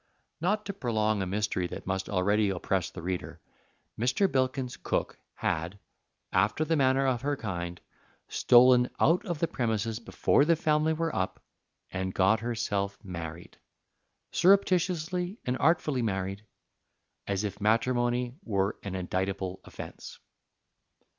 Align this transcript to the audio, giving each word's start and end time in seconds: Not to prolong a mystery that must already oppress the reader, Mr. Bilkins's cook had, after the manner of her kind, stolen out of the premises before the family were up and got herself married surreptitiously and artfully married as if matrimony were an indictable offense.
Not 0.41 0.65
to 0.65 0.73
prolong 0.73 1.21
a 1.21 1.27
mystery 1.27 1.67
that 1.67 1.85
must 1.85 2.09
already 2.09 2.49
oppress 2.49 2.89
the 2.89 3.03
reader, 3.03 3.39
Mr. 3.99 4.27
Bilkins's 4.27 4.75
cook 4.77 5.19
had, 5.35 5.77
after 6.33 6.65
the 6.65 6.75
manner 6.75 7.05
of 7.05 7.21
her 7.21 7.37
kind, 7.37 7.79
stolen 8.27 8.89
out 8.99 9.23
of 9.27 9.37
the 9.37 9.47
premises 9.47 9.99
before 9.99 10.43
the 10.43 10.55
family 10.55 10.91
were 10.93 11.15
up 11.15 11.39
and 11.91 12.15
got 12.15 12.39
herself 12.39 12.97
married 13.03 13.59
surreptitiously 14.31 15.37
and 15.45 15.55
artfully 15.59 16.01
married 16.01 16.47
as 17.27 17.43
if 17.43 17.61
matrimony 17.61 18.33
were 18.43 18.79
an 18.81 18.95
indictable 18.95 19.61
offense. 19.65 20.17